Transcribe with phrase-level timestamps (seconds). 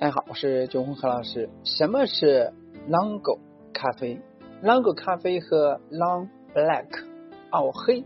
[0.00, 1.50] 大家好，我是九红何老师。
[1.62, 2.54] 什么是
[2.88, 3.38] Longo
[3.74, 4.18] 咖啡
[4.62, 7.04] ？Longo 咖啡和 Long Black
[7.50, 8.02] 澳黑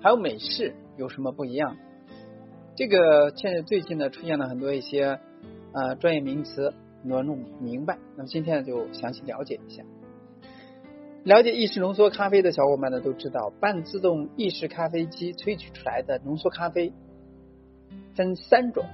[0.00, 1.76] 还有美式有什么不一样？
[2.76, 5.18] 这个现在最近呢出现了很多一些
[5.72, 7.98] 呃专业名词，很多人弄不明白。
[8.14, 9.82] 那么今天呢就详细了解一下。
[11.24, 16.92] 了解意式浓缩咖啡的小伙伴呢都知道，半自动意式咖啡机萃取出来的浓缩咖啡
[18.14, 18.84] 分三种，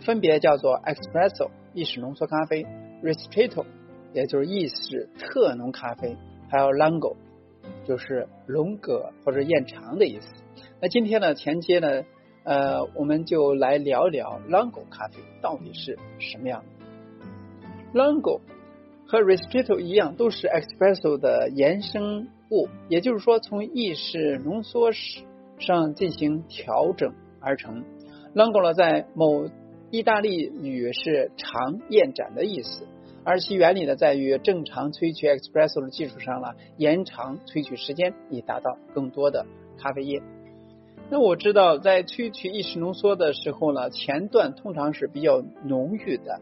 [0.00, 2.64] 分别叫做 Espresso 意式浓缩咖啡、
[3.02, 3.64] Ristretto
[4.12, 6.16] 也就是意式特浓咖啡，
[6.48, 7.16] 还有 Lungo
[7.84, 10.26] 就是龙格或者延长的意思。
[10.80, 12.04] 那今天呢前接呢
[12.44, 17.98] 呃我们就来聊聊 Lungo 咖啡到底是什么样的。
[17.98, 18.40] Lungo
[19.08, 24.90] 和 Ristretto 一样，都是 Espresso 的衍生物，也就是说，从意式浓缩
[25.58, 27.84] 上进行调整而成。
[28.34, 29.48] Lungo 呢，在某
[29.90, 32.86] 意大利语是长延展的意思，
[33.24, 39.46] 而其原理呢，在于正常萃取 Espresso 的基础上呢，延长萃取时间，以达到更多的
[39.78, 40.20] 咖啡液。
[41.08, 46.40] 那我知道，在萃取意式浓缩的时候呢，前段通常是比较浓郁的。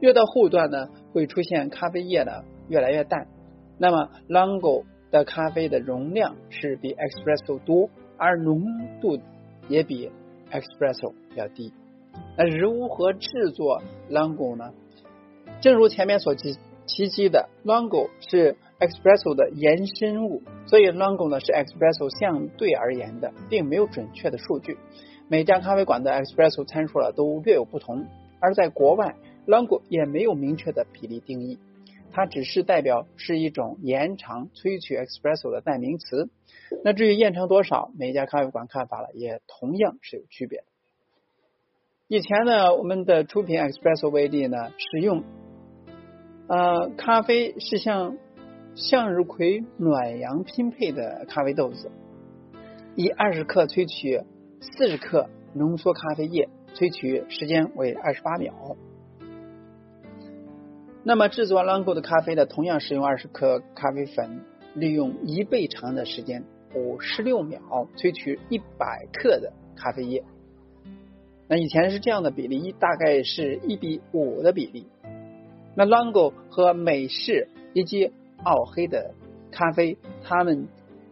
[0.00, 3.28] 越到后段呢，会出现咖啡液呢越来越淡。
[3.78, 7.88] 那么 Longo 的咖啡的容量是比 Espresso 多，
[8.18, 8.62] 而浓
[9.00, 9.18] 度
[9.68, 10.10] 也比
[10.50, 11.72] Espresso 要低。
[12.36, 14.72] 那如何制作 Lango 呢？
[15.60, 24.78] 正如前面所提提及的，Lango 是 Espresso 的延伸物，所以 Lango 呢是 Espresso 相对而言的，并没有准确的数据。
[25.28, 28.06] 每家咖啡馆的 Espresso 参数呢都略有不同，
[28.40, 29.16] 而在国外。
[29.46, 31.58] ，Lango 也没有明确的比例定义，
[32.12, 36.28] 它只是代表是一种延长萃取 Espresso 的代名词。
[36.84, 40.64] 那至于延长多少，每家咖啡馆看法了也同样是有区别。
[42.10, 45.24] 以前呢，我们的出品 Espresso 为例呢，使用
[46.46, 48.16] 呃咖啡是像
[48.74, 51.90] 向日葵暖阳拼配的咖啡豆子，
[52.96, 54.22] 以二十克萃取
[54.58, 58.54] 四十克浓缩咖啡液，萃取时间为二十八秒。
[61.04, 66.42] 那么制作 Longo 的咖啡呢，同样使用二十克咖啡粉，利用一倍长的时间，
[66.74, 67.60] 五十六秒
[67.98, 70.24] 萃取一百克的咖啡液。
[71.48, 74.86] 那以前是这样的比例，大概是一比五的比例。
[75.74, 78.12] 那 Longo 和美式以及
[78.44, 79.14] 澳黑的
[79.50, 80.68] 咖啡，它们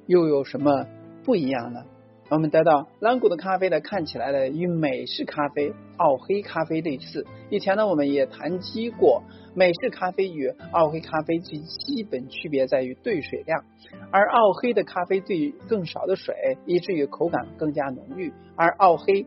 [0.07, 0.87] 又有什么
[1.25, 1.85] 不一样呢？
[2.29, 7.25] 我们得到 Longo 的咖啡呢，看起来呢与美式咖啡、澳黑咖啡类似。
[7.51, 9.23] 以前呢，我们也谈及过，
[9.55, 13.65] 美式咖啡与澳黑咖啡最基本区别在于兑水量，
[14.11, 18.33] 而澳黑的咖啡兑更少的水，以至于口感更加浓郁。
[18.57, 19.25] 而澳黑，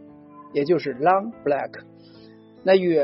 [0.54, 1.82] 也就是 Long Black，
[2.64, 2.98] 那与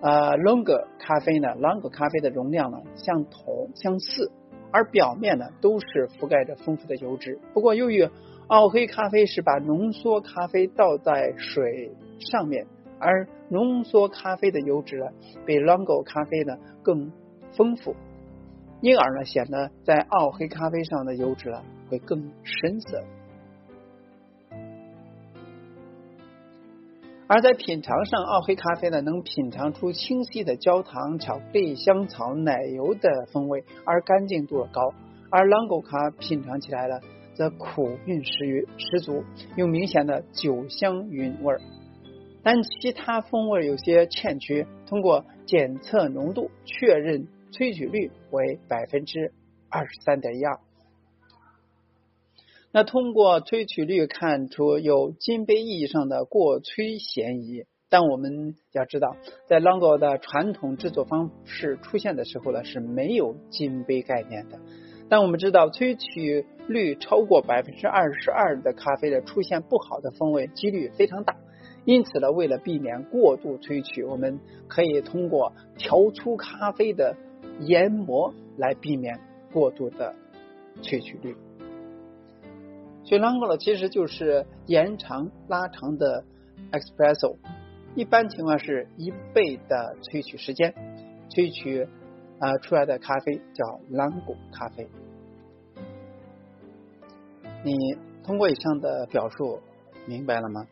[0.00, 4.30] 呃 Longer 咖啡呢，Longer 咖啡的容量呢相同相似，
[4.70, 7.38] 而表面呢都是覆盖着丰富的油脂。
[7.52, 8.08] 不过由于
[8.48, 12.66] 澳黑咖啡是把浓缩咖啡倒在水上面，
[12.98, 15.06] 而浓缩咖啡的油脂呢，
[15.46, 17.12] 比 Longo 咖啡呢更
[17.56, 17.94] 丰富，
[18.80, 23.02] 因而呢显得在澳黑咖啡上的油脂呢会更深色。
[27.28, 34.92] 而在品尝上，奥黑咖啡呢能品尝出清晰的焦糖、巧克力、香草、奶油的风味，而干净度高；
[35.30, 37.00] 而 Longo 咖品尝起来呢。
[37.34, 39.24] 则苦韵十余十足，
[39.56, 41.62] 有明显的酒香韵味儿，
[42.42, 44.66] 但其他风味有些欠缺。
[44.86, 49.32] 通过检测浓度，确认萃取率为百分之
[49.70, 50.60] 二十三点一二。
[52.74, 59.16] 那通过萃取率看出有金杯意义上的过萃嫌疑，但我们要知道，
[59.46, 64.58] 在 Longo 的传统制作方式出现的时候呢，是没有金杯概念的。
[65.10, 71.36] 但我们知道，萃取率超过百分之二十二的咖啡的出现不好的风味几率非常大。
[71.84, 77.16] 因此呢，为了避免过度萃取，我们可以通过调粗咖啡的
[77.60, 79.20] 研磨来避免
[79.52, 80.14] 过度的
[80.80, 81.36] 萃取率。
[83.12, 86.24] 所以 Longo 其实就是延长拉长的
[86.70, 87.36] Espresso，
[87.94, 90.72] 一般情况是一倍的萃取时间，
[91.28, 91.86] 萃取。
[92.38, 94.88] 啊，出来的咖啡叫 Longo 咖啡。
[97.62, 97.74] 你
[98.24, 99.60] 通过以上的表述
[100.06, 100.66] 明白了吗？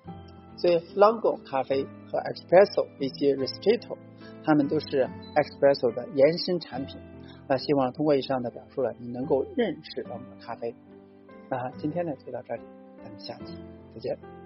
[0.57, 3.99] 所以 Longo 咖啡和 Espresso 以及 Ristretto，
[4.43, 6.97] 它们都是 Espresso 的延伸产品。
[7.47, 10.75] 那希望通过以上的表述呢，你能够认识 Longo 咖啡。
[11.51, 12.63] 那今天呢就到这里，
[13.03, 13.59] 咱们下期
[13.93, 14.40] 再见。